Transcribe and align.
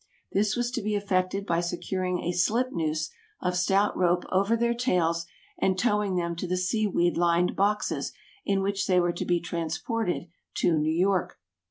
This 0.31 0.55
was 0.55 0.71
to 0.71 0.81
be 0.81 0.95
effected 0.95 1.45
by 1.45 1.61
securing 1.61 2.23
a 2.23 2.31
slip 2.31 2.71
noose 2.71 3.11
of 3.39 3.55
stout 3.55 3.95
rope 3.95 4.23
over 4.31 4.57
their 4.57 4.73
tails, 4.73 5.27
and 5.59 5.77
towing 5.77 6.15
them 6.15 6.35
to 6.37 6.47
the 6.47 6.57
sea 6.57 6.87
weed 6.87 7.17
lined 7.17 7.55
boxes 7.55 8.11
in 8.43 8.63
which 8.63 8.87
they 8.87 8.99
were 8.99 9.13
to 9.13 9.25
be 9.25 9.39
transported 9.39 10.25
to 10.55 10.75
New 10.79 10.91
York. 10.91 11.37